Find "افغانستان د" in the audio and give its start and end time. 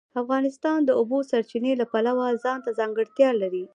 0.21-0.85